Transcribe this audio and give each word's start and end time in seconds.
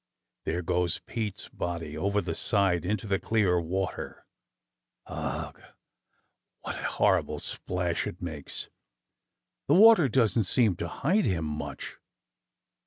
There 0.45 0.63
goes 0.63 0.97
Pete's 1.05 1.47
body 1.49 1.95
over 1.95 2.21
the 2.21 2.33
side 2.33 2.85
into 2.85 3.05
the 3.05 3.19
clear 3.19 3.59
water. 3.61 4.25
Ugh! 5.05 5.61
what 6.61 6.73
a 6.79 6.83
hor 6.87 7.21
rible 7.21 7.39
splash 7.39 8.07
it 8.07 8.19
makes! 8.19 8.67
The 9.67 9.75
water 9.75 10.07
doesn't 10.09 10.45
seem 10.45 10.75
to 10.77 10.87
hide 10.87 11.25
him 11.25 11.45
much! 11.45 11.97